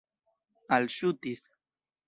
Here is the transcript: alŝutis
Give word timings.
alŝutis 0.77 1.47